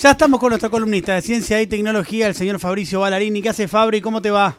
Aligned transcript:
Ya 0.00 0.12
estamos 0.12 0.40
con 0.40 0.48
nuestro 0.48 0.70
columnista 0.70 1.14
de 1.14 1.20
Ciencia 1.20 1.60
y 1.60 1.66
Tecnología, 1.66 2.26
el 2.26 2.34
señor 2.34 2.58
Fabricio 2.58 3.00
Ballarini. 3.00 3.42
¿Qué 3.42 3.50
hace 3.50 3.68
Fabri? 3.68 4.00
¿Cómo 4.00 4.22
te 4.22 4.30
va? 4.30 4.56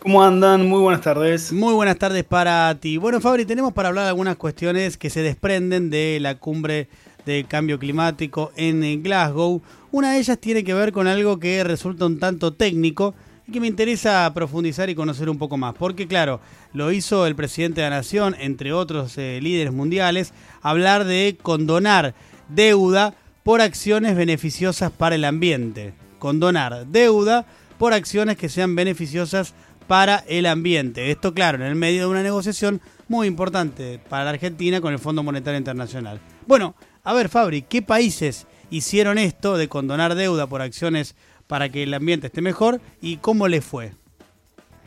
¿Cómo 0.00 0.24
andan? 0.24 0.66
Muy 0.66 0.80
buenas 0.80 1.02
tardes. 1.02 1.52
Muy 1.52 1.74
buenas 1.74 1.98
tardes 1.98 2.24
para 2.24 2.74
ti. 2.80 2.96
Bueno, 2.96 3.20
Fabri, 3.20 3.44
tenemos 3.44 3.74
para 3.74 3.90
hablar 3.90 4.04
de 4.04 4.08
algunas 4.08 4.36
cuestiones 4.36 4.96
que 4.96 5.10
se 5.10 5.20
desprenden 5.20 5.90
de 5.90 6.16
la 6.22 6.38
cumbre 6.38 6.88
de 7.26 7.44
cambio 7.44 7.78
climático 7.78 8.50
en 8.56 9.02
Glasgow. 9.02 9.60
Una 9.90 10.12
de 10.12 10.20
ellas 10.20 10.38
tiene 10.38 10.64
que 10.64 10.72
ver 10.72 10.90
con 10.90 11.06
algo 11.06 11.38
que 11.38 11.62
resulta 11.64 12.06
un 12.06 12.18
tanto 12.18 12.54
técnico 12.54 13.14
y 13.46 13.52
que 13.52 13.60
me 13.60 13.66
interesa 13.66 14.32
profundizar 14.32 14.88
y 14.88 14.94
conocer 14.94 15.28
un 15.28 15.36
poco 15.36 15.58
más. 15.58 15.74
Porque 15.74 16.08
claro, 16.08 16.40
lo 16.72 16.92
hizo 16.92 17.26
el 17.26 17.36
presidente 17.36 17.82
de 17.82 17.90
la 17.90 17.96
Nación, 17.96 18.34
entre 18.40 18.72
otros 18.72 19.18
eh, 19.18 19.38
líderes 19.42 19.74
mundiales, 19.74 20.32
hablar 20.62 21.04
de 21.04 21.36
condonar 21.42 22.14
deuda 22.48 23.14
por 23.42 23.60
acciones 23.60 24.16
beneficiosas 24.16 24.90
para 24.90 25.14
el 25.14 25.24
ambiente. 25.24 25.94
Condonar 26.18 26.86
deuda 26.86 27.46
por 27.78 27.92
acciones 27.92 28.36
que 28.36 28.48
sean 28.48 28.74
beneficiosas 28.76 29.54
para 29.86 30.24
el 30.28 30.46
ambiente. 30.46 31.10
Esto, 31.10 31.34
claro, 31.34 31.58
en 31.58 31.64
el 31.64 31.74
medio 31.74 32.02
de 32.02 32.06
una 32.06 32.22
negociación 32.22 32.80
muy 33.08 33.26
importante 33.26 33.98
para 34.08 34.24
la 34.24 34.30
Argentina 34.30 34.80
con 34.80 34.92
el 34.92 34.98
Fondo 34.98 35.22
Monetario 35.22 35.58
Internacional. 35.58 36.20
Bueno, 36.46 36.74
a 37.04 37.12
ver, 37.12 37.28
Fabri, 37.28 37.62
¿qué 37.62 37.82
países 37.82 38.46
hicieron 38.70 39.18
esto 39.18 39.56
de 39.56 39.68
condonar 39.68 40.14
deuda 40.14 40.46
por 40.46 40.62
acciones 40.62 41.16
para 41.46 41.68
que 41.68 41.82
el 41.82 41.92
ambiente 41.94 42.28
esté 42.28 42.40
mejor 42.40 42.80
y 43.00 43.16
cómo 43.16 43.48
le 43.48 43.60
fue? 43.60 43.92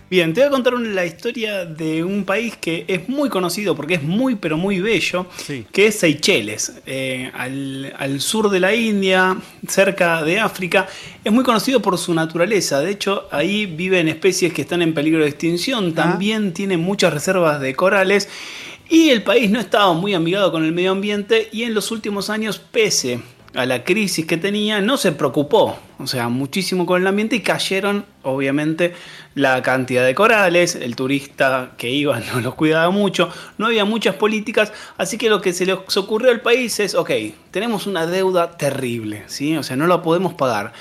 Bien, 0.07 0.35
te 0.35 0.41
voy 0.41 0.49
a 0.49 0.51
contar 0.51 0.73
la 0.73 1.03
historia 1.03 1.65
de 1.65 2.03
un 2.03 2.25
país 2.25 2.55
que 2.57 2.85
es 2.87 3.09
muy 3.09 3.27
conocido 3.27 3.75
porque 3.75 3.95
es 3.95 4.03
muy 4.03 4.35
pero 4.35 4.55
muy 4.55 4.79
bello, 4.79 5.25
que 5.71 5.87
es 5.87 5.95
Seychelles, 5.97 6.73
eh, 6.85 7.31
al, 7.33 8.21
sur 8.21 8.51
de 8.51 8.59
la 8.59 8.75
India, 8.75 9.35
cerca 9.67 10.21
de 10.23 10.39
África. 10.39 10.87
Es 11.23 11.31
muy 11.33 11.43
conocido 11.43 11.81
por 11.81 11.97
su 11.97 12.13
naturaleza, 12.13 12.81
de 12.81 12.91
hecho 12.91 13.27
ahí 13.31 13.65
viven 13.65 14.07
especies 14.07 14.53
que 14.53 14.61
están 14.61 14.83
en 14.83 14.93
peligro 14.93 15.23
de 15.23 15.29
extinción, 15.29 15.93
ah. 15.93 16.03
también 16.03 16.53
tiene 16.53 16.77
muchas 16.77 17.11
reservas 17.11 17.59
de 17.59 17.73
corales 17.73 18.29
y 18.87 19.09
el 19.09 19.23
país 19.23 19.49
no 19.49 19.59
estaba 19.59 19.93
muy 19.93 20.13
amigado 20.13 20.51
con 20.51 20.63
el 20.63 20.71
medio 20.71 20.91
ambiente 20.91 21.49
y 21.51 21.63
en 21.63 21.73
los 21.73 21.89
últimos 21.89 22.29
años, 22.29 22.59
pese 22.59 23.21
a 23.55 23.65
la 23.65 23.83
crisis 23.83 24.25
que 24.25 24.37
tenía, 24.37 24.81
no 24.81 24.97
se 24.97 25.11
preocupó, 25.11 25.77
o 25.97 26.07
sea, 26.07 26.29
muchísimo 26.29 26.85
con 26.85 27.01
el 27.01 27.07
ambiente 27.07 27.37
y 27.37 27.39
cayeron, 27.39 28.05
obviamente, 28.23 28.93
la 29.33 29.61
cantidad 29.61 30.05
de 30.05 30.13
corales, 30.13 30.75
el 30.75 30.95
turista 30.95 31.71
que 31.77 31.89
iba 31.89 32.19
no 32.33 32.41
los 32.41 32.55
cuidaba 32.55 32.89
mucho, 32.89 33.29
no 33.57 33.67
había 33.67 33.85
muchas 33.85 34.15
políticas, 34.15 34.73
así 34.97 35.17
que 35.17 35.29
lo 35.29 35.41
que 35.41 35.53
se 35.53 35.65
les 35.65 35.97
ocurrió 35.97 36.31
al 36.31 36.41
país 36.41 36.79
es, 36.79 36.95
ok, 36.95 37.11
tenemos 37.51 37.87
una 37.87 38.05
deuda 38.05 38.57
terrible, 38.57 39.23
¿sí? 39.27 39.55
O 39.57 39.63
sea, 39.63 39.75
no 39.75 39.87
la 39.87 40.01
podemos 40.01 40.33
pagar, 40.33 40.73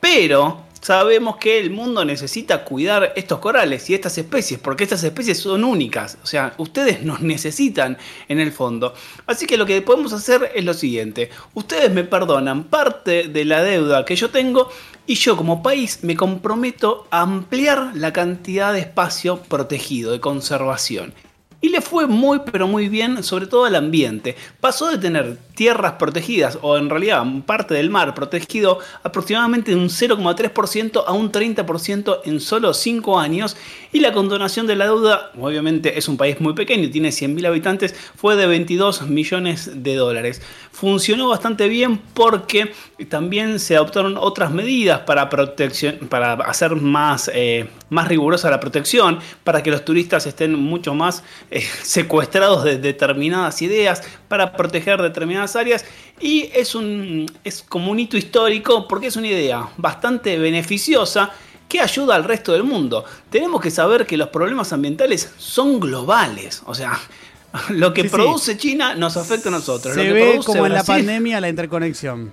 pero 0.00 0.71
sabemos 0.82 1.36
que 1.36 1.58
el 1.58 1.70
mundo 1.70 2.04
necesita 2.04 2.64
cuidar 2.64 3.12
estos 3.16 3.38
corales 3.38 3.88
y 3.88 3.94
estas 3.94 4.18
especies, 4.18 4.60
porque 4.60 4.84
estas 4.84 5.02
especies 5.04 5.38
son 5.38 5.64
únicas, 5.64 6.18
o 6.22 6.26
sea, 6.26 6.54
ustedes 6.58 7.02
nos 7.02 7.20
necesitan 7.20 7.96
en 8.28 8.40
el 8.40 8.52
fondo. 8.52 8.92
Así 9.26 9.46
que 9.46 9.56
lo 9.56 9.64
que 9.64 9.80
podemos 9.80 10.12
hacer 10.12 10.50
es 10.54 10.64
lo 10.64 10.74
siguiente, 10.74 11.30
ustedes 11.54 11.90
me 11.90 12.04
perdonan 12.04 12.64
parte 12.64 13.28
de 13.28 13.44
la 13.44 13.62
deuda 13.62 14.04
que 14.04 14.16
yo 14.16 14.30
tengo 14.30 14.68
y 15.06 15.14
yo 15.14 15.36
como 15.36 15.62
país 15.62 16.00
me 16.02 16.16
comprometo 16.16 17.06
a 17.10 17.22
ampliar 17.22 17.92
la 17.94 18.12
cantidad 18.12 18.72
de 18.72 18.80
espacio 18.80 19.38
protegido, 19.42 20.12
de 20.12 20.20
conservación. 20.20 21.14
Y 21.60 21.68
le 21.68 21.80
fue 21.80 22.08
muy 22.08 22.40
pero 22.50 22.66
muy 22.66 22.88
bien, 22.88 23.22
sobre 23.22 23.46
todo 23.46 23.66
al 23.66 23.76
ambiente. 23.76 24.34
Pasó 24.60 24.90
de 24.90 24.98
tener 24.98 25.38
tierras 25.62 25.92
protegidas, 25.92 26.58
o 26.60 26.76
en 26.76 26.90
realidad 26.90 27.24
parte 27.46 27.74
del 27.74 27.88
mar 27.88 28.16
protegido, 28.16 28.80
aproximadamente 29.04 29.76
un 29.76 29.90
0,3% 29.90 31.04
a 31.06 31.12
un 31.12 31.30
30% 31.30 32.22
en 32.24 32.40
solo 32.40 32.74
5 32.74 33.20
años. 33.20 33.56
Y 33.92 34.00
la 34.00 34.12
condonación 34.12 34.66
de 34.66 34.74
la 34.74 34.86
deuda, 34.86 35.30
obviamente 35.38 35.96
es 35.96 36.08
un 36.08 36.16
país 36.16 36.40
muy 36.40 36.54
pequeño, 36.54 36.90
tiene 36.90 37.10
100.000 37.10 37.46
habitantes, 37.46 37.94
fue 38.16 38.34
de 38.34 38.48
22 38.48 39.02
millones 39.02 39.84
de 39.84 39.94
dólares. 39.94 40.42
Funcionó 40.72 41.28
bastante 41.28 41.68
bien 41.68 41.98
porque 42.12 42.72
también 43.08 43.60
se 43.60 43.76
adoptaron 43.76 44.16
otras 44.16 44.50
medidas 44.50 45.00
para, 45.00 45.28
protección, 45.28 46.08
para 46.08 46.32
hacer 46.32 46.74
más, 46.74 47.30
eh, 47.32 47.68
más 47.88 48.08
rigurosa 48.08 48.50
la 48.50 48.58
protección, 48.58 49.20
para 49.44 49.62
que 49.62 49.70
los 49.70 49.84
turistas 49.84 50.26
estén 50.26 50.54
mucho 50.54 50.92
más 50.94 51.22
eh, 51.52 51.60
secuestrados 51.82 52.64
de 52.64 52.78
determinadas 52.78 53.62
ideas, 53.62 54.02
para 54.26 54.54
proteger 54.54 55.00
determinadas 55.02 55.51
áreas. 55.56 55.84
Y 56.20 56.50
es, 56.54 56.74
un, 56.74 57.26
es 57.44 57.62
como 57.62 57.90
un 57.90 57.98
hito 57.98 58.16
histórico 58.16 58.86
porque 58.86 59.08
es 59.08 59.16
una 59.16 59.28
idea 59.28 59.68
bastante 59.76 60.38
beneficiosa 60.38 61.32
que 61.68 61.80
ayuda 61.80 62.14
al 62.14 62.24
resto 62.24 62.52
del 62.52 62.64
mundo. 62.64 63.04
Tenemos 63.30 63.60
que 63.60 63.70
saber 63.70 64.06
que 64.06 64.16
los 64.16 64.28
problemas 64.28 64.72
ambientales 64.72 65.32
son 65.38 65.80
globales. 65.80 66.62
O 66.66 66.74
sea, 66.74 66.98
lo 67.70 67.94
que 67.94 68.04
produce 68.04 68.56
China 68.56 68.94
nos 68.94 69.16
afecta 69.16 69.48
a 69.48 69.52
nosotros. 69.52 69.94
Se 69.94 70.12
ve 70.12 70.40
como 70.44 70.66
en 70.66 70.74
la 70.74 70.84
pandemia 70.84 71.40
la 71.40 71.48
interconexión. 71.48 72.32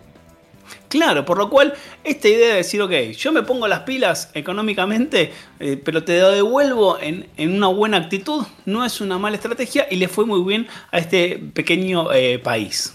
Claro, 0.88 1.24
por 1.24 1.38
lo 1.38 1.50
cual 1.50 1.74
esta 2.04 2.28
idea 2.28 2.50
de 2.50 2.56
decir, 2.56 2.82
ok, 2.82 2.92
yo 3.16 3.32
me 3.32 3.44
pongo 3.44 3.68
las 3.68 3.82
pilas 3.82 4.30
económicamente, 4.34 5.32
eh, 5.60 5.80
pero 5.84 6.04
te 6.04 6.14
devuelvo 6.14 6.98
en, 7.00 7.28
una 7.38 7.68
buena 7.68 7.98
actitud, 7.98 8.44
no 8.66 8.84
es 8.84 9.00
una 9.00 9.18
mala 9.18 9.36
estrategia 9.36 9.88
y 9.90 9.98
le 9.98 10.08
fue 10.08 10.26
muy 10.26 10.42
bien 10.44 10.68
a 10.92 10.98
este 10.98 11.40
pequeño 11.54 12.12
eh, 12.12 12.40
país. 12.40 12.94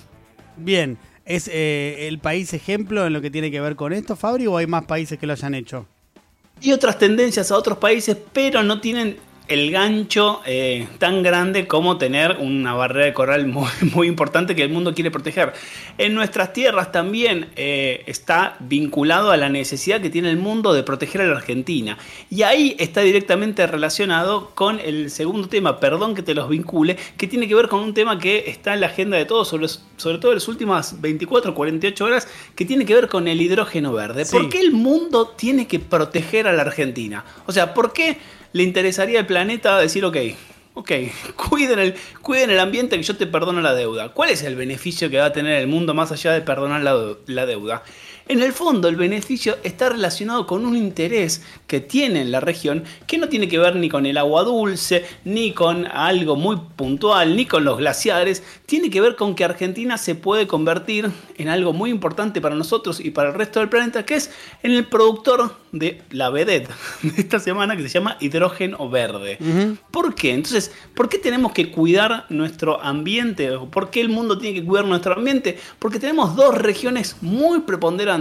Bien, 0.57 0.99
¿es 1.25 1.49
eh, 1.49 2.07
el 2.09 2.19
país 2.19 2.53
ejemplo 2.55 3.07
en 3.07 3.13
lo 3.13 3.21
que 3.21 3.31
tiene 3.31 3.51
que 3.51 3.61
ver 3.61 3.77
con 3.77 3.93
esto, 3.93 4.17
Fabri, 4.17 4.47
o 4.47 4.57
hay 4.57 4.67
más 4.67 4.85
países 4.85 5.19
que 5.19 5.27
lo 5.27 5.33
hayan 5.33 5.55
hecho? 5.55 5.87
Y 6.61 6.73
otras 6.73 6.99
tendencias 6.99 7.51
a 7.51 7.57
otros 7.57 7.79
países, 7.79 8.17
pero 8.33 8.63
no 8.63 8.81
tienen 8.81 9.17
el 9.47 9.71
gancho 9.71 10.41
eh, 10.47 10.89
tan 10.99 11.23
grande 11.23 11.67
como 11.67 11.99
tener 11.99 12.39
una 12.41 12.73
barrera 12.73 13.07
de 13.07 13.13
coral 13.13 13.47
muy, 13.49 13.69
muy, 13.95 14.09
importante 14.09 14.55
que 14.55 14.63
el 14.63 14.71
mundo 14.71 14.95
quiere 14.95 15.11
proteger. 15.11 15.53
En 15.99 16.15
nuestras 16.15 16.53
tierras 16.53 16.93
también 16.93 17.51
eh, 17.57 18.03
está 18.07 18.57
vinculado 18.61 19.31
a 19.31 19.37
la 19.37 19.49
necesidad 19.49 20.01
que 20.01 20.11
tiene 20.11 20.31
el 20.31 20.39
mundo 20.39 20.73
de 20.73 20.83
proteger 20.83 21.21
a 21.21 21.27
la 21.27 21.37
Argentina. 21.37 21.99
Y 22.31 22.43
ahí 22.43 22.77
está 22.79 23.03
directamente 23.03 23.67
relacionado 23.67 24.51
con 24.55 24.81
el 24.81 25.11
segundo 25.11 25.49
tema, 25.49 25.79
perdón 25.79 26.15
que 26.15 26.23
te 26.23 26.35
los 26.35 26.49
vincule, 26.49 26.97
que 27.17 27.27
tiene 27.27 27.47
que 27.47 27.55
ver 27.55 27.69
con 27.69 27.81
un 27.81 27.93
tema 27.93 28.19
que 28.19 28.45
está 28.47 28.75
en 28.75 28.81
la 28.81 28.87
agenda 28.87 29.17
de 29.17 29.25
todos, 29.27 29.49
sobre, 29.49 29.69
sobre 29.69 30.19
todo 30.19 30.33
en 30.33 30.37
las 30.37 30.49
últimas 30.49 31.01
24 31.01 31.51
o 31.51 31.55
48 31.55 32.05
horas, 32.05 32.29
que 32.55 32.65
tiene 32.65 32.87
que 32.87 32.95
ver 32.95 33.09
con 33.09 33.29
el 33.29 33.41
hidrógeno 33.41 33.93
verde. 33.93 34.25
¿Por 34.27 34.49
qué 34.49 34.61
el 34.61 34.73
mundo 34.73 35.35
tiene 35.37 35.67
que 35.67 35.81
proteger 35.81 36.49
a 36.49 36.53
la 36.53 36.63
Argentina? 36.63 37.25
O 37.47 37.53
sea, 37.53 37.75
¿por 37.75 37.93
qué 37.93 38.19
le 38.55 38.63
interesaría 38.63 39.19
al 39.19 39.27
planeta 39.27 39.79
decir, 39.79 40.05
ok, 40.05 40.17
ok, 40.75 40.91
cuiden 41.37 41.79
el, 41.81 41.95
cuiden 42.23 42.51
el 42.51 42.61
ambiente 42.61 42.97
que 42.97 43.03
yo 43.03 43.17
te 43.17 43.27
perdono 43.27 43.61
la 43.61 43.75
deuda. 43.75 44.11
¿Cuál 44.11 44.31
es 44.31 44.43
el 44.43 44.55
beneficio 44.55 45.11
que 45.11 45.19
va 45.19 45.27
a 45.27 45.33
tener 45.33 45.61
el 45.61 45.67
mundo 45.67 45.93
más 45.93 46.13
allá 46.13 46.33
de 46.33 46.41
perdonar 46.41 46.81
la 46.81 47.47
deuda? 47.47 47.83
En 48.27 48.41
el 48.41 48.55
fondo, 48.55 48.89
el 48.89 48.97
beneficio 48.97 49.59
está 49.65 49.91
relacionado 49.91 50.47
con 50.47 50.65
un 50.65 50.79
interés 50.79 51.43
que 51.67 51.81
tiene 51.81 52.25
la 52.25 52.41
región 52.41 52.85
que 53.07 53.19
no 53.19 53.29
tiene 53.29 53.49
que 53.49 53.59
ver 53.59 53.77
ni 53.77 53.91
con 53.91 54.07
el 54.07 54.17
agua 54.17 54.45
dulce, 54.45 55.05
ni 55.27 55.53
con 55.53 55.87
algo 55.87 56.35
muy 56.35 56.57
puntual, 56.75 57.37
ni 57.37 57.45
con 57.45 57.65
los 57.65 57.77
glaciares. 57.77 58.43
Tiene 58.65 58.89
que 58.89 59.03
ver 59.03 59.17
con 59.17 59.35
que 59.35 59.45
Argentina 59.45 59.99
se 59.99 60.15
puede 60.15 60.47
convertir 60.47 61.11
en 61.37 61.49
algo 61.49 61.75
muy 61.75 61.91
importante 61.91 62.41
para 62.41 62.55
nosotros 62.55 62.99
y 62.99 63.11
para 63.11 63.29
el 63.29 63.35
resto 63.35 63.61
del 63.61 63.69
planeta, 63.69 64.07
que 64.07 64.15
es 64.15 64.31
en 64.63 64.73
el 64.73 64.87
productor 64.87 65.57
de 65.73 66.01
la 66.11 66.31
vedette 66.31 66.71
de 67.03 67.21
esta 67.21 67.39
semana 67.41 67.77
que 67.77 67.83
se 67.83 67.91
llama 67.91 68.17
hidrógeno 68.21 68.89
verde. 68.89 69.39
¿Por 69.91 70.15
qué? 70.15 70.33
Entonces, 70.33 70.73
¿por 70.95 71.11
qué 71.11 71.19
tenemos 71.19 71.53
que 71.53 71.71
cuidar 71.71 72.25
nuestro 72.31 72.81
ambiente? 72.83 73.51
¿Por 73.71 73.91
qué 73.91 74.01
el 74.01 74.09
mundo 74.09 74.39
tiene 74.39 74.61
que 74.61 74.67
cuidar 74.67 74.87
nuestro 74.87 75.13
ambiente? 75.13 75.59
Porque 75.79 75.99
tenemos 75.99 76.37
dos 76.37 76.57
regiones 76.57 77.17
muy 77.21 77.61
preponderantes 77.61 78.14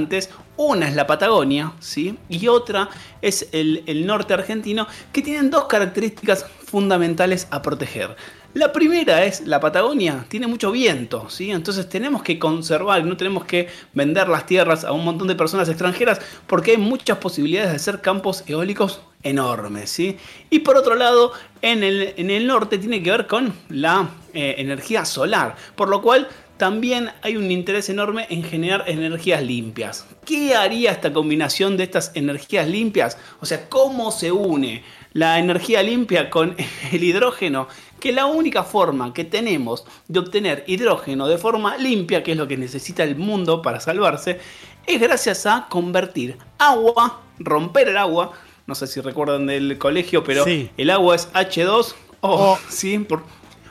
una 0.58 0.88
es 0.88 0.96
la 0.96 1.08
Patagonia, 1.08 1.74
¿sí? 1.80 2.18
Y 2.30 2.48
otra 2.48 2.90
es 3.22 3.48
el, 3.52 4.06
norte 4.06 4.34
argentino, 4.34 4.88
que 5.12 5.22
tienen 5.22 5.50
dos 5.50 5.66
características 5.66 6.46
fundamentales 6.66 7.48
a 7.52 7.62
proteger. 7.62 8.16
La 8.54 8.72
primera 8.72 9.26
es 9.26 9.48
la 9.48 9.60
Patagonia, 9.60 10.26
tiene 10.30 10.46
mucho 10.46 10.72
viento, 10.72 11.28
¿sí? 11.28 11.50
entonces 11.50 11.90
tenemos 11.90 12.22
que 12.22 12.38
conservar, 12.38 13.04
no 13.04 13.18
tenemos 13.18 13.46
que 13.46 13.68
vender 13.96 14.30
las 14.30 14.46
tierras 14.46 14.84
a 14.84 14.92
un 14.92 15.04
montón 15.04 15.28
de 15.28 15.34
personas 15.34 15.70
extranjeras 15.70 16.22
porque 16.46 16.72
hay 16.72 16.78
muchas 16.78 17.18
posibilidades 17.18 17.72
de 17.72 17.78
hacer 17.78 18.02
campos 18.02 18.44
eólicos 18.46 19.02
enormes. 19.24 19.90
¿sí? 19.90 20.18
Y 20.52 20.60
por 20.60 20.78
otro 20.78 20.94
lado, 20.94 21.32
en 21.64 21.84
el, 21.84 22.14
en 22.16 22.30
el 22.30 22.46
norte 22.46 22.78
tiene 22.78 23.02
que 23.02 23.10
ver 23.10 23.26
con 23.26 23.54
la 23.70 24.10
eh, 24.36 24.56
energía 24.60 25.04
solar, 25.06 25.56
por 25.76 25.90
lo 25.90 26.04
cual 26.04 26.28
también 26.58 27.10
hay 27.22 27.36
un 27.36 27.50
interés 27.52 27.90
enorme 27.90 28.28
en 28.30 28.44
generar 28.44 28.84
energías 28.88 29.42
limpias. 29.42 30.06
¿Qué 30.26 30.56
haría 30.56 30.92
esta 30.92 31.12
combinación 31.12 31.78
de 31.78 31.84
estas 31.84 32.12
energías 32.14 32.68
limpias? 32.68 33.18
O 33.42 33.46
sea, 33.46 33.68
¿cómo 33.70 34.12
se 34.12 34.32
une 34.32 34.84
la 35.14 35.40
energía 35.40 35.84
limpia 35.84 36.30
con 36.30 36.56
el 36.92 37.04
hidrógeno? 37.04 37.68
Que 38.00 38.12
la 38.12 38.26
única 38.26 38.64
forma 38.64 39.14
que 39.14 39.24
tenemos 39.24 39.86
de 40.08 40.20
obtener 40.20 40.64
hidrógeno 40.68 41.28
de 41.28 41.38
forma 41.38 41.78
limpia, 41.78 42.24
que 42.24 42.34
es 42.34 42.38
lo 42.38 42.48
que 42.48 42.58
necesita 42.58 43.04
el 43.04 43.16
mundo 43.16 43.62
para 43.62 43.80
salvarse, 43.80 44.40
es 44.86 45.02
gracias 45.02 45.46
a 45.46 45.68
convertir 45.70 46.38
agua, 46.60 47.22
romper 47.40 47.88
el 47.88 47.98
agua, 47.98 48.34
no 48.68 48.76
sé 48.76 48.88
si 48.88 49.02
recuerdan 49.02 49.48
del 49.48 49.78
colegio, 49.78 50.24
pero 50.24 50.46
el 50.46 50.90
agua 50.90 51.16
es 51.16 51.32
H2O, 51.34 51.96
oh. 52.22 52.60
¿sí? 52.70 53.00
Por, 53.00 53.24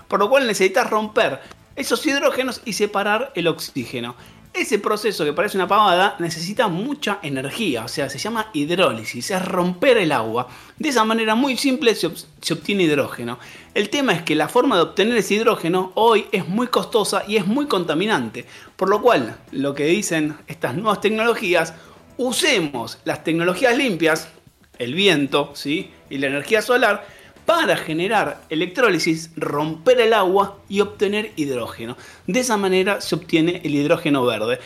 por 0.09 0.21
lo 0.21 0.29
cual 0.29 0.47
necesitas 0.47 0.89
romper 0.89 1.41
esos 1.77 2.05
hidrógenos 2.07 2.61
y 2.65 2.75
separar 2.75 3.33
el 3.35 3.49
oxígeno. 3.49 4.17
Ese 4.55 4.79
proceso 4.79 5.25
que 5.25 5.33
parece 5.33 5.57
una 5.57 5.67
pavada 5.67 6.15
necesita 6.19 6.69
mucha 6.69 7.21
energía, 7.23 7.87
o 7.87 7.89
sea, 7.89 8.11
se 8.11 8.19
llama 8.19 8.51
hidrólisis, 8.53 9.31
es 9.31 9.43
romper 9.43 9.97
el 9.97 10.13
agua. 10.13 10.47
De 10.79 10.91
esa 10.91 11.05
manera 11.05 11.35
muy 11.35 11.57
simple 11.57 11.95
se, 11.95 12.09
obtiene 12.53 12.83
hidrógeno. 12.83 13.39
El 13.73 13.89
tema 13.89 14.13
es 14.13 14.21
que 14.21 14.35
la 14.35 14.51
forma 14.51 14.77
de 14.77 14.83
obtener 14.83 15.17
ese 15.17 15.35
hidrógeno 15.35 15.93
hoy 15.95 16.27
es 16.33 16.47
muy 16.49 16.67
costosa 16.67 17.25
y 17.27 17.37
es 17.37 17.47
muy 17.47 17.67
contaminante, 17.67 18.45
por 18.77 18.91
lo 18.91 19.01
cual 19.01 19.39
lo 19.53 19.75
que 19.75 19.87
dicen 19.87 20.37
estas 20.47 20.75
nuevas 20.75 21.01
tecnologías, 21.01 21.73
usemos 22.19 22.99
las 23.05 23.25
tecnologías 23.25 23.75
limpias, 23.75 24.29
el 24.79 24.93
viento 24.93 25.53
¿sí? 25.55 25.91
y 26.11 26.19
la 26.19 26.27
energía 26.27 26.61
solar, 26.61 27.07
para 27.47 27.77
generar 27.77 28.43
electrólisis, 28.49 29.31
romper 29.37 30.01
el 30.01 30.13
agua 30.13 30.59
y 30.69 30.81
obtener 30.81 31.33
hidrógeno. 31.37 31.97
De 32.27 32.41
esa 32.41 32.57
manera 32.57 33.01
se 33.01 33.15
obtiene 33.15 33.61
el 33.65 33.75
hidrógeno 33.75 34.25
verde. 34.25 34.59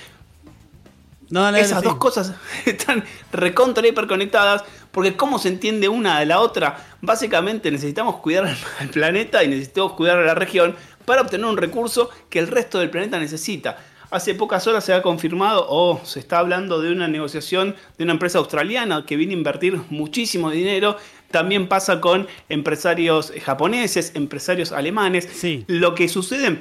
Esas 1.57 1.83
dos 1.83 1.97
cosas 1.97 2.35
están 2.67 3.05
recontra 3.33 3.87
hiperconectadas 3.87 4.65
porque 4.93 5.17
cómo 5.17 5.39
se 5.39 5.49
entiende 5.49 5.89
una 5.89 6.21
de 6.21 6.27
la 6.27 6.41
otra, 6.41 6.87
básicamente 7.01 7.71
necesitamos 7.71 8.17
cuidar 8.17 8.47
al 8.81 8.89
planeta 8.89 9.43
y 9.43 9.49
necesitamos 9.49 9.93
cuidar 9.93 10.19
a 10.19 10.25
la 10.25 10.35
región 10.35 10.77
para 11.05 11.23
obtener 11.23 11.47
un 11.47 11.57
recurso 11.57 12.11
que 12.31 12.39
el 12.39 12.49
resto 12.49 12.79
del 12.79 12.91
planeta 12.91 13.19
necesita. 13.19 13.77
Hace 14.09 14.35
pocas 14.35 14.65
horas 14.69 14.85
se 14.85 14.95
ha 14.95 15.03
confirmado 15.03 15.67
o 15.69 16.01
se 16.05 16.21
está 16.21 16.39
hablando 16.39 16.81
de 16.81 16.93
una 16.93 17.09
negociación 17.09 17.75
de 17.99 18.05
una 18.05 18.13
empresa 18.13 18.39
australiana 18.39 19.05
que 19.05 19.17
viene 19.17 19.35
a 19.35 19.37
invertir 19.37 19.81
muchísimo 19.91 20.49
dinero 20.51 20.97
también 21.31 21.69
pasa 21.69 22.01
con 22.01 22.27
empresarios 22.49 23.33
japoneses, 23.45 24.13
empresarios 24.15 24.73
alemanes. 24.73 25.29
Lo 25.67 25.95
que 25.95 26.09
sucede 26.09 26.59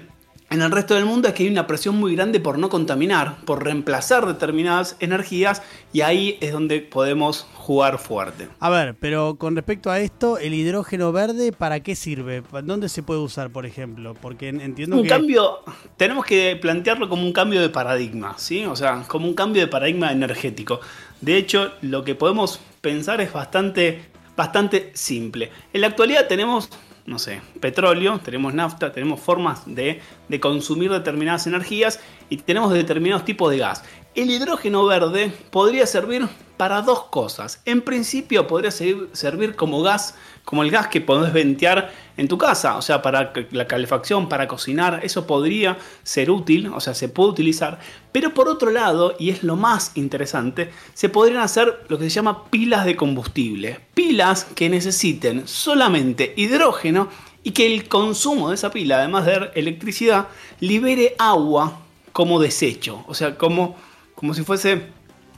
en 0.51 0.61
el 0.61 0.71
resto 0.71 0.93
del 0.93 1.05
mundo 1.05 1.27
es 1.27 1.33
que 1.33 1.43
hay 1.43 1.49
una 1.49 1.65
presión 1.65 1.95
muy 1.95 2.15
grande 2.15 2.39
por 2.39 2.59
no 2.59 2.69
contaminar, 2.69 3.37
por 3.45 3.63
reemplazar 3.63 4.27
determinadas 4.27 4.95
energías 4.99 5.63
y 5.91 6.01
ahí 6.01 6.37
es 6.39 6.53
donde 6.53 6.81
podemos 6.81 7.47
jugar 7.55 7.97
fuerte. 7.97 8.47
A 8.59 8.69
ver, 8.69 8.95
pero 8.99 9.37
con 9.37 9.55
respecto 9.55 9.89
a 9.89 9.99
esto, 9.99 10.37
¿el 10.37 10.53
hidrógeno 10.53 11.11
verde 11.11 11.51
para 11.51 11.79
qué 11.79 11.95
sirve? 11.95 12.43
¿Dónde 12.63 12.89
se 12.89 13.01
puede 13.01 13.21
usar, 13.21 13.49
por 13.49 13.65
ejemplo? 13.65 14.13
Porque 14.13 14.49
entiendo 14.49 14.97
un 14.97 15.07
cambio, 15.07 15.61
tenemos 15.97 16.25
que 16.25 16.55
plantearlo 16.61 17.09
como 17.09 17.23
un 17.23 17.33
cambio 17.33 17.59
de 17.59 17.69
paradigma, 17.69 18.35
¿sí? 18.37 18.65
O 18.65 18.75
sea, 18.75 19.03
como 19.07 19.27
un 19.27 19.33
cambio 19.33 19.63
de 19.63 19.67
paradigma 19.67 20.11
energético. 20.11 20.79
De 21.21 21.37
hecho, 21.37 21.71
lo 21.81 22.03
que 22.03 22.13
podemos 22.13 22.59
pensar 22.81 23.19
es 23.19 23.33
bastante 23.33 24.14
bastante 24.35 24.91
simple. 24.93 25.51
En 25.73 25.81
la 25.81 25.87
actualidad 25.87 26.27
tenemos, 26.27 26.69
no 27.05 27.19
sé, 27.19 27.41
petróleo, 27.59 28.19
tenemos 28.19 28.53
nafta, 28.53 28.91
tenemos 28.91 29.19
formas 29.19 29.63
de, 29.65 30.01
de 30.27 30.39
consumir 30.39 30.91
determinadas 30.91 31.47
energías 31.47 31.99
y 32.29 32.37
tenemos 32.37 32.73
determinados 32.73 33.25
tipos 33.25 33.51
de 33.51 33.59
gas. 33.59 33.83
El 34.15 34.29
hidrógeno 34.31 34.85
verde 34.85 35.31
podría 35.51 35.85
servir 35.85 36.27
para 36.57 36.81
dos 36.81 37.05
cosas. 37.05 37.61
En 37.65 37.81
principio 37.81 38.47
podría 38.47 38.71
servir 38.71 39.55
como 39.55 39.81
gas, 39.81 40.15
como 40.45 40.61
el 40.61 40.69
gas 40.71 40.87
que 40.87 41.01
podés 41.01 41.33
ventear 41.33 41.91
en 42.17 42.27
tu 42.27 42.37
casa, 42.37 42.77
o 42.77 42.81
sea, 42.81 43.01
para 43.01 43.33
la 43.51 43.67
calefacción, 43.67 44.29
para 44.29 44.47
cocinar, 44.47 45.01
eso 45.03 45.27
podría 45.27 45.77
ser 46.03 46.29
útil, 46.29 46.67
o 46.67 46.79
sea, 46.79 46.93
se 46.93 47.09
puede 47.09 47.31
utilizar. 47.31 47.79
Pero 48.11 48.33
por 48.33 48.47
otro 48.47 48.69
lado, 48.69 49.15
y 49.19 49.31
es 49.31 49.43
lo 49.43 49.55
más 49.55 49.91
interesante, 49.95 50.69
se 50.93 51.09
podrían 51.09 51.41
hacer 51.41 51.83
lo 51.89 51.97
que 51.97 52.05
se 52.05 52.11
llama 52.11 52.45
pilas 52.45 52.85
de 52.85 52.95
combustible. 52.95 53.79
Pilas 53.95 54.45
que 54.55 54.69
necesiten 54.69 55.47
solamente 55.47 56.33
hidrógeno 56.37 57.09
y 57.43 57.51
que 57.51 57.65
el 57.65 57.87
consumo 57.89 58.49
de 58.49 58.55
esa 58.55 58.71
pila, 58.71 58.99
además 58.99 59.25
de 59.25 59.51
electricidad, 59.55 60.27
libere 60.59 61.15
agua 61.17 61.79
como 62.11 62.39
desecho, 62.39 63.03
o 63.07 63.13
sea, 63.13 63.37
como, 63.37 63.75
como 64.15 64.33
si 64.33 64.43
fuese 64.43 64.94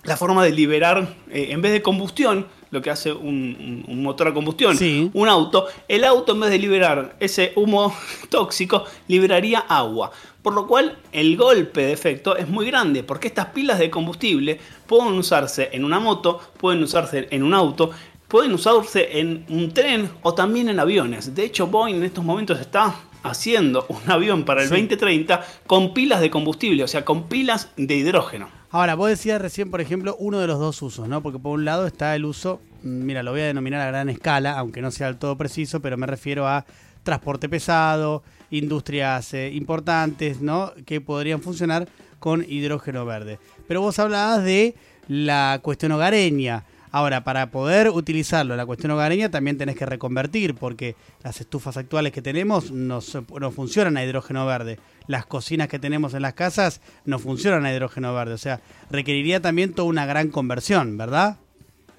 la 0.07 0.15
forma 0.15 0.44
de 0.44 0.51
liberar, 0.51 1.15
eh, 1.30 1.50
en 1.51 1.62
vez 1.62 1.74
de 1.74 1.81
combustión, 1.81 2.48
lo 2.71 2.81
que 2.81 2.89
hace 2.89 3.12
un, 3.12 3.86
motor 3.88 4.30
a 4.30 4.33
combustión, 4.33 4.77
un 5.13 5.27
auto, 5.27 5.68
el 5.88 6.04
auto 6.06 6.33
en 6.33 6.39
vez 6.39 6.50
de 6.50 6.57
liberar 6.57 7.15
ese 7.19 7.51
humo 7.56 7.94
tóxico, 8.30 8.86
liberaría 9.07 9.59
agua. 9.59 10.12
Por 10.42 10.54
lo 10.54 10.65
cual 10.65 10.98
el 11.12 11.36
golpe 11.36 11.81
de 11.81 11.92
efecto 11.92 12.38
es 12.38 12.48
muy 12.48 12.65
grande, 12.65 13.04
porque 13.04 13.27
estas 13.27 13.48
pilas 13.48 13.80
de 13.80 13.89
combustible 13.89 14.59
pueden 14.88 15.13
usarse 15.13 15.69
en 15.74 15.83
una 15.83 16.00
moto, 16.00 16.39
pueden 16.57 16.81
usarse 16.83 17.27
en 17.30 17.44
un 17.44 17.54
auto, 17.54 17.92
pueden 18.30 18.54
usarse 18.54 19.19
en 19.19 19.45
un 19.50 19.74
tren 19.74 20.09
o 20.21 20.33
también 20.33 20.69
en 20.69 20.80
aviones. 20.80 21.36
De 21.36 21.44
hecho, 21.44 21.68
Boeing 21.68 21.95
en 21.95 22.04
estos 22.04 22.24
momentos 22.24 22.62
está 22.62 22.95
haciendo 23.24 23.86
un 23.89 24.09
avión 24.09 24.45
para 24.45 24.63
el 24.63 24.69
2030 24.69 25.45
con 25.65 25.94
pilas 25.94 26.21
de 26.21 26.30
combustible, 26.30 26.86
o 26.86 26.88
sea, 26.88 27.04
con 27.04 27.27
pilas 27.27 27.71
de 27.75 27.95
hidrógeno. 27.95 28.56
Ahora, 28.69 28.96
vos 28.96 29.10
decías 29.10 29.42
recién, 29.42 29.72
por 29.72 29.80
ejemplo, 29.80 30.18
uno 30.19 30.40
de 30.40 30.48
los 30.48 30.60
dos 30.60 30.81
usos, 30.81 31.08
¿no? 31.08 31.24
Porque 31.24 31.40
por 31.40 31.54
un 31.54 31.64
lado 31.64 31.88
está 31.88 32.16
el 32.16 32.25
uso, 32.25 32.60
mm, 32.84 33.06
mira, 33.06 33.24
lo 33.24 33.31
voy 33.31 33.42
a 33.42 33.46
denominar 33.46 33.81
a 33.81 33.88
gran 33.88 34.10
escala, 34.10 34.60
aunque 34.60 34.81
no 34.81 34.92
sea 34.92 35.08
del 35.08 35.18
todo 35.18 35.38
preciso, 35.38 35.80
pero 35.80 35.96
me 35.96 36.06
refiero 36.06 36.48
a 36.48 36.66
transporte 37.04 37.48
pesado, 37.48 38.24
industrias 38.52 39.34
eh, 39.34 39.52
importantes, 39.54 40.42
¿no? 40.42 40.74
Que 40.86 41.00
podrían 41.00 41.42
funcionar 41.42 41.88
con 42.19 42.44
hidrógeno 42.48 43.06
verde. 43.06 43.40
Pero 43.69 43.80
vos 43.80 44.00
hablabas 44.00 44.44
de 44.44 44.75
la 45.08 45.60
cuestión 45.64 45.94
hogareña. 45.94 46.66
Ahora, 46.92 47.24
para 47.24 47.51
poder 47.51 47.89
utilizarlo 47.89 48.54
en 48.54 48.57
la 48.57 48.66
cuestión 48.66 48.92
hogareña 48.92 49.30
también 49.30 49.57
tenés 49.57 49.75
que 49.75 49.86
reconvertir, 49.86 50.56
porque 50.56 50.95
las 51.24 51.42
estufas 51.42 51.78
actuales 51.78 52.13
que 52.13 52.22
tenemos 52.22 52.72
no, 52.72 53.00
no 53.39 53.51
funcionan 53.51 53.98
a 53.98 54.04
hidrógeno 54.04 54.45
verde 54.45 54.80
las 55.07 55.25
cocinas 55.25 55.68
que 55.68 55.80
tenemos 55.80 56.13
en 56.13 56.22
las 56.22 56.34
casas 56.34 56.81
no 57.06 57.18
funcionan 57.19 57.66
a 57.66 57.74
hidrógeno 57.74 58.13
verde. 58.13 58.34
O 58.34 58.38
sea, 58.38 58.62
requeriría 58.92 59.42
también 59.42 59.74
toda 59.74 59.88
una 59.88 60.06
gran 60.06 60.30
conversión, 60.30 60.98
¿verdad? 60.98 61.38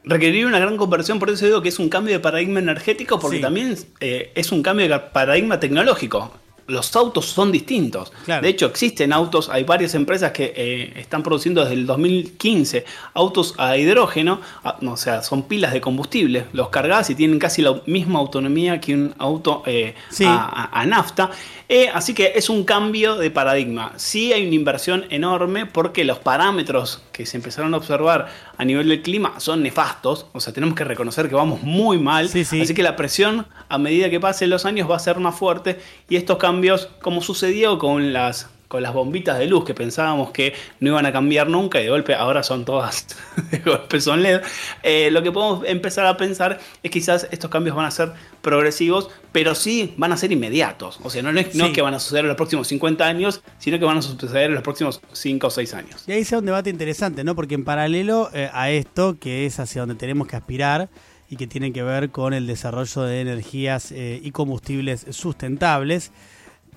Requeriría 0.05 0.47
una 0.47 0.59
gran 0.59 0.77
conversión, 0.77 1.19
por 1.19 1.29
eso 1.31 1.45
digo 1.45 1.61
que 1.61 1.69
es 1.69 1.79
un 1.79 1.89
cambio 1.89 2.15
de 2.15 2.21
paradigma 2.21 2.61
energético, 2.61 3.19
porque 3.19 3.41
también 3.41 3.77
eh, 4.01 4.33
es 4.35 4.53
un 4.53 4.63
cambio 4.63 4.89
de 4.89 4.99
paradigma 4.99 5.59
tecnológico 5.59 6.33
los 6.69 6.95
autos 6.95 7.27
son 7.27 7.51
distintos. 7.51 8.13
De 8.27 8.49
hecho, 8.49 8.67
existen 8.67 9.13
autos, 9.13 9.49
hay 9.49 9.65
varias 9.65 9.95
empresas 9.95 10.33
que 10.33 10.53
eh, 10.55 10.93
están 10.97 11.23
produciendo 11.23 11.63
desde 11.63 11.75
el 11.75 11.87
2015 11.87 12.85
autos 13.15 13.55
a 13.57 13.77
hidrógeno, 13.77 14.41
o 14.87 14.97
sea, 14.97 15.23
son 15.23 15.45
pilas 15.45 15.73
de 15.73 15.81
combustible. 15.81 16.45
Los 16.53 16.69
cargas 16.69 17.09
y 17.09 17.15
tienen 17.15 17.39
casi 17.39 17.63
la 17.63 17.81
misma 17.87 18.19
autonomía 18.19 18.81
que 18.81 18.95
un 18.95 19.15
auto 19.19 19.63
eh, 19.67 19.95
a, 20.27 20.85
nafta. 20.87 21.31
Eh, 21.71 21.91
así 21.93 22.15
que 22.15 22.33
es 22.35 22.49
un 22.49 22.65
cambio 22.65 23.17
de 23.17 23.31
paradigma. 23.31 23.93
Sí 23.97 24.33
hay 24.33 24.47
una 24.47 24.55
inversión 24.55 25.05
enorme 25.11 25.67
porque 25.67 26.05
los 26.05 26.19
parámetros 26.19 27.03
que 27.13 27.27
se 27.27 27.37
empezaron 27.37 27.75
a 27.75 27.77
observar 27.79 28.29
a 28.57 28.65
nivel 28.65 28.89
del 28.89 29.03
clima 29.03 29.39
son 29.39 29.63
nefastos. 29.63 30.27
O 30.33 30.41
sea, 30.41 30.53
tenemos 30.53 30.75
que 30.75 30.85
reconocer 30.85 31.29
que 31.29 31.35
vamos 31.35 31.63
muy 31.63 31.99
mal. 31.99 32.27
Así 32.27 32.75
que 32.75 32.83
la 32.83 32.97
presión 32.97 33.47
a 33.69 33.79
medida 33.79 34.09
que 34.09 34.21
pasen 34.21 34.51
los 34.51 34.65
años 34.65 34.91
va 34.91 34.97
a 34.97 34.99
ser 34.99 35.19
más 35.19 35.35
fuerte 35.35 35.79
y 36.09 36.17
estos 36.17 36.39
cambios, 36.39 36.58
como 37.01 37.23
sucedió 37.23 37.79
con 37.79 38.13
las 38.13 38.49
con 38.69 38.83
las 38.83 38.93
bombitas 38.93 39.39
de 39.39 39.47
luz 39.47 39.65
que 39.65 39.73
pensábamos 39.73 40.31
que 40.31 40.53
no 40.81 40.91
iban 40.91 41.07
a 41.07 41.13
cambiar 41.13 41.49
nunca 41.49 41.81
y 41.81 41.85
de 41.85 41.89
golpe 41.89 42.15
ahora 42.15 42.43
son 42.43 42.67
todas 42.67 43.07
de 43.51 43.59
golpe 43.61 43.99
son 44.01 44.23
LED. 44.23 44.43
Eh, 44.83 45.11
lo 45.11 45.23
que 45.23 45.33
podemos 45.33 45.67
empezar 45.67 46.07
a 46.07 46.19
pensar 46.19 46.61
es 46.83 46.91
quizás 46.91 47.27
estos 47.31 47.51
cambios 47.51 47.75
van 47.75 47.87
a 47.87 47.91
ser 47.91 48.13
progresivos, 48.43 49.09
pero 49.33 49.55
sí 49.55 49.95
van 49.97 50.13
a 50.13 50.19
ser 50.19 50.33
inmediatos. 50.33 51.01
O 51.03 51.09
sea, 51.09 51.23
no, 51.23 51.31
es, 51.31 51.49
que 51.49 51.83
van 51.83 51.95
a 51.95 51.99
suceder 51.99 52.25
en 52.25 52.29
los 52.29 52.37
próximos 52.37 52.69
50 52.69 53.07
años, 53.07 53.43
sino 53.59 53.79
que 53.79 53.87
van 53.87 53.97
a 53.97 54.03
suceder 54.03 54.51
en 54.51 54.55
los 54.55 54.63
próximos 54.63 55.01
5 55.13 55.47
o 55.47 55.51
6 55.51 55.75
años. 55.75 56.05
Y 56.07 56.13
ahí 56.13 56.25
sea 56.25 56.39
un 56.39 56.47
debate 56.47 56.69
interesante, 56.69 57.25
¿no? 57.25 57.35
Porque 57.35 57.55
en 57.55 57.65
paralelo 57.65 58.29
eh, 58.35 58.51
a 58.53 58.71
esto, 58.71 59.17
que 59.19 59.47
es 59.47 59.59
hacia 59.61 59.81
donde 59.81 59.95
tenemos 59.95 60.29
que 60.29 60.37
aspirar, 60.37 60.91
y 61.31 61.37
que 61.37 61.47
tiene 61.47 61.73
que 61.73 61.83
ver 61.83 62.11
con 62.11 62.33
el 62.33 62.47
desarrollo 62.47 63.03
de 63.03 63.21
energías 63.21 63.93
eh, 63.93 64.21
y 64.23 64.31
combustibles 64.31 65.07
sustentables, 65.11 66.11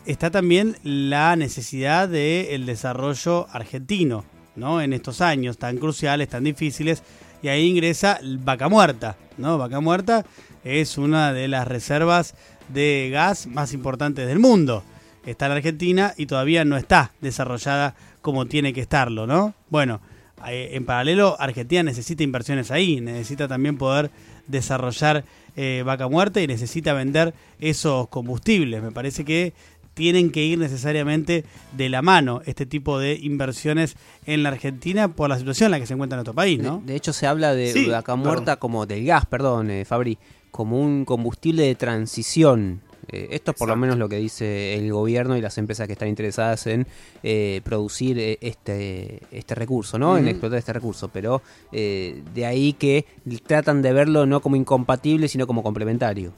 está 0.05 0.31
también 0.31 0.77
la 0.83 1.35
necesidad 1.35 2.09
del 2.09 2.65
desarrollo 2.65 3.47
argentino, 3.51 4.25
¿no? 4.55 4.81
En 4.81 4.93
estos 4.93 5.21
años 5.21 5.57
tan 5.57 5.77
cruciales, 5.77 6.29
tan 6.29 6.43
difíciles, 6.43 7.03
y 7.41 7.47
ahí 7.47 7.67
ingresa 7.67 8.19
Vaca 8.39 8.69
Muerta, 8.69 9.17
¿no? 9.37 9.57
Vaca 9.57 9.79
Muerta 9.79 10.25
es 10.63 10.97
una 10.97 11.33
de 11.33 11.47
las 11.47 11.67
reservas 11.67 12.35
de 12.69 13.09
gas 13.11 13.47
más 13.47 13.73
importantes 13.73 14.27
del 14.27 14.39
mundo. 14.39 14.83
Está 15.25 15.47
en 15.47 15.51
Argentina 15.53 16.13
y 16.17 16.25
todavía 16.25 16.65
no 16.65 16.77
está 16.77 17.11
desarrollada 17.21 17.95
como 18.21 18.45
tiene 18.45 18.73
que 18.73 18.81
estarlo, 18.81 19.27
¿no? 19.27 19.53
Bueno, 19.69 20.01
eh, 20.47 20.71
en 20.73 20.85
paralelo, 20.85 21.35
Argentina 21.39 21.83
necesita 21.83 22.23
inversiones 22.23 22.71
ahí, 22.71 23.01
necesita 23.01 23.47
también 23.47 23.77
poder 23.77 24.09
desarrollar 24.47 25.23
eh, 25.55 25.83
vaca 25.85 26.07
muerta 26.07 26.41
y 26.41 26.47
necesita 26.47 26.93
vender 26.93 27.33
esos 27.59 28.07
combustibles. 28.07 28.81
Me 28.81 28.91
parece 28.91 29.25
que 29.25 29.53
tienen 29.93 30.31
que 30.31 30.43
ir 30.43 30.59
necesariamente 30.59 31.45
de 31.75 31.89
la 31.89 32.01
mano 32.01 32.41
este 32.45 32.65
tipo 32.65 32.99
de 32.99 33.15
inversiones 33.21 33.95
en 34.25 34.43
la 34.43 34.49
Argentina 34.49 35.09
por 35.09 35.29
la 35.29 35.37
situación 35.37 35.67
en 35.67 35.71
la 35.71 35.79
que 35.79 35.85
se 35.85 35.93
encuentra 35.93 36.17
nuestro 36.17 36.33
país, 36.33 36.59
¿no? 36.59 36.81
De, 36.85 36.95
hecho, 36.95 37.13
se 37.13 37.27
habla 37.27 37.53
de 37.53 37.87
vaca 37.89 38.15
muerta 38.15 38.57
como 38.57 38.85
del 38.85 39.05
gas, 39.05 39.25
perdón, 39.25 39.69
eh, 39.69 39.85
Fabri, 39.85 40.17
como 40.51 40.79
un 40.79 41.05
combustible 41.05 41.63
de 41.63 41.75
transición. 41.75 42.81
Eh, 43.07 43.29
esto 43.31 43.51
es 43.51 43.57
por 43.57 43.67
lo 43.67 43.75
menos 43.75 43.97
lo 43.97 44.07
que 44.07 44.17
dice 44.17 44.75
el 44.75 44.91
gobierno 44.93 45.35
y 45.35 45.41
las 45.41 45.57
empresas 45.57 45.87
que 45.87 45.93
están 45.93 46.07
interesadas 46.07 46.67
en 46.67 46.87
eh, 47.23 47.61
producir 47.63 48.37
este, 48.41 49.21
este 49.31 49.55
recurso, 49.55 49.97
¿no? 49.97 50.17
En 50.17 50.27
explotar 50.27 50.59
este 50.59 50.73
recurso. 50.73 51.09
Pero 51.09 51.41
de 51.71 52.45
ahí 52.45 52.73
que 52.73 53.05
tratan 53.45 53.81
de 53.81 53.91
verlo 53.91 54.25
no 54.25 54.41
como 54.41 54.55
incompatible, 54.55 55.27
sino 55.27 55.47
como 55.47 55.63
complementario. 55.63 56.31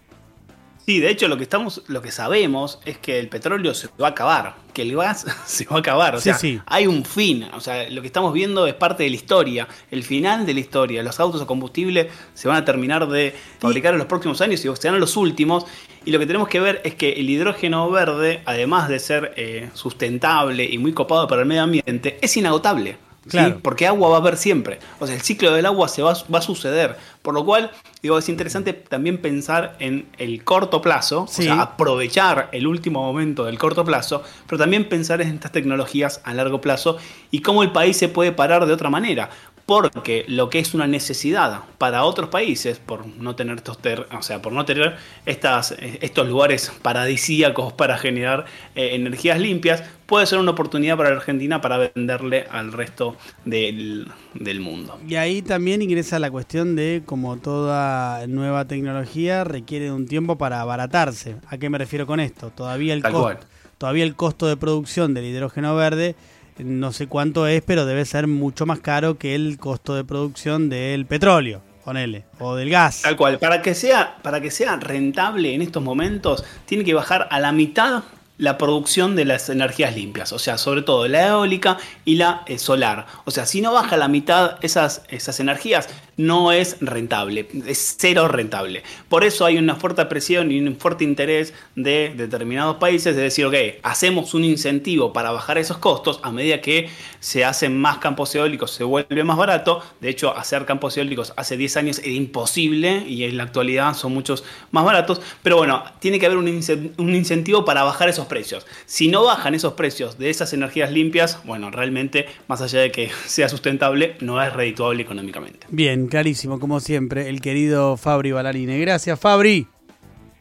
Sí, 0.86 1.00
de 1.00 1.10
hecho 1.10 1.30
lo 1.30 1.38
que 1.38 1.44
estamos, 1.44 1.82
lo 1.88 2.02
que 2.02 2.12
sabemos 2.12 2.80
es 2.84 2.98
que 2.98 3.18
el 3.18 3.30
petróleo 3.30 3.74
se 3.74 3.88
va 4.02 4.08
a 4.08 4.12
acabar, 4.12 4.56
que 4.74 4.82
el 4.82 4.96
gas 4.96 5.26
se 5.46 5.66
va 5.66 5.78
a 5.78 5.80
acabar. 5.80 6.16
O 6.16 6.20
sea, 6.20 6.38
hay 6.66 6.88
un 6.88 7.06
fin. 7.06 7.46
O 7.54 7.62
sea, 7.62 7.90
lo 7.90 8.02
que 8.02 8.08
estamos 8.08 8.34
viendo 8.34 8.68
es 8.68 8.74
parte 8.74 9.04
de 9.04 9.10
la 9.10 9.16
historia, 9.16 9.68
el 9.92 10.04
final 10.04 10.46
de 10.46 10.54
la 10.54 10.60
historia. 10.60 11.02
Los 11.02 11.20
autos 11.20 11.42
a 11.42 11.46
combustible 11.46 12.10
se 12.34 12.48
van 12.48 12.58
a 12.58 12.66
terminar 12.66 13.08
de 13.08 13.34
fabricar 13.60 13.94
en 13.94 14.00
los 14.00 14.08
próximos 14.08 14.42
años 14.42 14.64
y 14.64 14.76
serán 14.76 15.00
los 15.00 15.16
últimos. 15.16 15.66
Y 16.04 16.12
lo 16.12 16.20
que 16.20 16.26
tenemos 16.26 16.50
que 16.50 16.60
ver 16.60 16.82
es 16.84 16.96
que 16.96 17.14
el 17.14 17.30
hidrógeno 17.30 17.90
verde, 17.90 18.42
además 18.46 18.90
de 18.90 19.00
ser 19.00 19.34
eh, 19.38 19.70
sustentable 19.74 20.66
y 20.66 20.78
muy 20.78 20.92
copado 20.92 21.28
para 21.28 21.44
el 21.44 21.48
medio 21.48 21.64
ambiente, 21.64 22.18
es 22.22 22.36
inagotable. 22.36 22.98
Claro. 23.28 23.60
Porque 23.62 23.88
agua 23.88 24.10
va 24.10 24.16
a 24.18 24.20
haber 24.20 24.38
siempre. 24.38 24.80
O 25.00 25.08
sea, 25.08 25.16
el 25.16 25.22
ciclo 25.22 25.54
del 25.54 25.66
agua 25.66 25.88
se 25.88 26.02
va, 26.02 26.14
va, 26.34 26.40
a 26.40 26.42
suceder. 26.42 26.98
Por 27.22 27.34
lo 27.34 27.46
cual, 27.46 27.72
digo, 28.02 28.18
es 28.18 28.28
interesante 28.28 28.74
también 28.74 29.20
pensar 29.22 29.76
en 29.80 30.08
el 30.18 30.44
corto 30.44 30.82
plazo, 30.82 31.24
o 31.24 31.28
sea, 31.28 31.62
aprovechar 31.62 32.50
el 32.52 32.68
último 32.68 33.02
momento 33.02 33.46
del 33.46 33.58
corto 33.58 33.86
plazo, 33.86 34.24
pero 34.48 34.60
también 34.60 34.90
pensar 34.90 35.22
en 35.22 35.30
estas 35.30 35.52
tecnologías 35.52 36.22
a 36.26 36.34
largo 36.34 36.60
plazo 36.60 36.98
y 37.32 37.40
cómo 37.40 37.64
el 37.64 37.72
país 37.72 37.98
se 37.98 38.10
puede 38.10 38.34
parar 38.34 38.66
de 38.66 38.74
otra 38.74 38.90
manera 38.90 39.30
porque 39.66 40.26
lo 40.28 40.50
que 40.50 40.60
es 40.60 40.74
una 40.74 40.88
necesidad 40.88 41.62
para 41.78 42.04
otros 42.04 42.30
países 42.30 42.80
por 42.80 43.08
no 43.08 43.36
tener 43.36 43.58
estos 43.58 43.80
o 44.12 44.22
sea 44.22 44.42
por 44.42 44.52
no 44.52 44.66
tener 44.66 44.96
estas, 45.26 45.74
estos 45.80 46.28
lugares 46.28 46.72
paradisíacos 46.82 47.74
para 47.74 47.98
generar 47.98 48.46
eh, 48.76 48.96
energías 48.96 49.40
limpias 49.40 49.84
puede 50.06 50.26
ser 50.26 50.40
una 50.40 50.52
oportunidad 50.52 50.98
para 50.98 51.12
la 51.12 51.16
Argentina 51.18 51.62
para 51.62 51.78
venderle 51.78 52.46
al 52.52 52.74
resto 52.74 53.16
del, 53.46 54.08
del, 54.34 54.60
mundo. 54.60 55.00
Y 55.08 55.16
ahí 55.16 55.42
también 55.42 55.82
ingresa 55.82 56.20
la 56.20 56.30
cuestión 56.30 56.76
de 56.76 57.02
como 57.06 57.38
toda 57.38 58.28
nueva 58.28 58.66
tecnología 58.66 59.44
requiere 59.44 59.86
de 59.86 59.92
un 59.92 60.08
tiempo 60.08 60.38
para 60.38 60.62
abaratarse. 60.62 61.38
A 61.48 61.58
qué 61.58 61.70
me 61.70 61.78
refiero 61.78 62.06
con 62.06 62.20
esto 62.20 62.52
todavía 62.52 62.94
el 62.94 63.02
costo 63.02 63.48
todavía 63.78 64.04
el 64.04 64.16
costo 64.16 64.48
de 64.48 64.56
producción 64.56 65.14
del 65.14 65.26
hidrógeno 65.26 65.76
verde 65.76 66.16
no 66.60 66.92
sé 66.92 67.08
cuánto 67.08 67.48
es, 67.48 67.62
pero 67.62 67.86
debe 67.86 68.06
ser 68.06 68.28
mucho 68.28 68.66
más 68.66 68.80
caro 68.80 69.18
que 69.18 69.36
el 69.36 69.58
costo 69.58 69.96
de 69.96 70.04
producción 70.04 70.70
del 70.70 71.06
petróleo, 71.06 71.62
ponele, 71.84 72.26
o 72.40 72.56
del 72.56 72.70
gas. 72.70 73.02
Tal 73.02 73.16
cual, 73.16 73.40
para 73.40 73.62
que 73.62 73.74
sea, 73.76 74.18
para 74.22 74.42
que 74.42 74.52
sea 74.52 74.76
rentable 74.76 75.54
en 75.54 75.62
estos 75.62 75.82
momentos, 75.84 76.44
tiene 76.66 76.84
que 76.84 76.94
bajar 76.94 77.28
a 77.32 77.40
la 77.40 77.52
mitad 77.52 78.04
la 78.38 78.58
producción 78.58 79.16
de 79.16 79.26
las 79.26 79.50
energías 79.50 79.96
limpias, 79.96 80.34
o 80.34 80.40
sea, 80.40 80.58
sobre 80.58 80.82
todo 80.82 81.08
la 81.08 81.28
eólica 81.28 81.78
y 82.04 82.16
la 82.16 82.44
eh, 82.48 82.58
solar. 82.58 83.06
O 83.26 83.32
sea, 83.32 83.46
si 83.46 83.62
no 83.62 83.72
baja 83.72 83.96
la 83.96 84.08
mitad 84.08 84.58
esas, 84.62 85.04
esas 85.08 85.40
energías, 85.40 85.88
no 86.18 86.52
es 86.52 86.78
rentable, 86.82 87.48
es 87.66 87.96
cero 87.98 88.28
rentable. 88.28 88.84
Por 89.10 89.24
eso 89.24 89.46
hay 89.46 89.58
una 89.58 89.76
fuerte 89.76 90.06
presión 90.06 90.52
y 90.52 90.60
un 90.60 90.76
fuerte 90.78 91.04
interés 91.04 91.54
de 91.76 92.14
determinados 92.16 92.78
países 92.78 93.16
de 93.16 93.24
decir, 93.24 93.46
ok, 93.46 93.56
hacemos 93.84 94.34
un 94.34 94.44
incentivo 94.44 95.14
para 95.14 95.32
bajar 95.32 95.58
esos 95.58 95.78
costos 95.78 96.20
a 96.24 96.32
medida 96.32 96.62
que 96.62 96.90
se 97.20 97.46
hacen 97.46 97.80
más 97.80 97.98
campos 97.98 98.34
eólicos, 98.36 98.72
se 98.72 98.84
vuelve 98.84 99.24
más 99.24 99.38
barato. 99.38 99.84
De 100.02 100.10
hecho, 100.10 100.36
hacer 100.36 100.66
campos 100.66 100.98
eólicos 100.98 101.34
hace 101.38 101.58
10 101.58 101.78
años 101.78 102.00
era 102.00 102.12
imposible 102.12 103.04
y 103.08 103.24
en 103.24 103.38
la 103.38 103.44
actualidad 103.44 103.94
son 103.94 104.14
muchos 104.14 104.44
más 104.72 104.84
baratos. 104.84 105.22
Pero 105.42 105.58
bueno, 105.58 105.84
tiene 106.00 106.20
que 106.20 106.26
haber 106.26 106.38
un, 106.38 106.48
incentivo 106.48 107.66
para 107.66 107.84
bajar 107.84 108.10
esos 108.10 108.28
precios. 108.28 108.66
Si 108.86 109.08
no 109.08 109.24
bajan 109.24 109.56
esos 109.56 109.74
precios 109.74 110.18
de 110.18 110.30
esas 110.30 110.54
energías 110.54 110.92
limpias, 110.92 111.40
bueno, 111.46 111.72
realmente, 111.72 112.28
más 112.48 112.62
allá 112.62 112.80
de 112.80 112.92
que 112.92 113.10
sea 113.26 113.50
sustentable, 113.50 114.16
no 114.20 114.42
es 114.42 114.54
redituable 114.54 115.02
económicamente. 115.02 115.66
Bien 116.04 116.10
clarísimo, 116.10 116.60
como 116.60 116.82
siempre, 116.82 117.30
el 117.30 117.40
querido 117.40 117.96
Fabri 117.96 118.34
Balarine. 118.34 118.78
Gracias, 118.78 119.18
Fabri. 119.18 119.70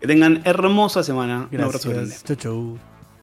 Que 0.00 0.08
tengan 0.08 0.42
hermosa 0.44 1.04
semana. 1.04 1.46
Gracias. 1.52 1.60
Un 1.60 1.64
abrazo 1.64 1.90
grande. 1.90 2.16
Chau, 2.24 2.36
chau. 2.36 2.91